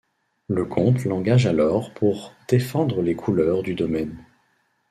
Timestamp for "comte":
0.65-1.03